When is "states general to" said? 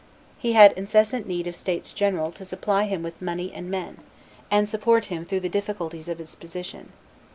1.55-2.43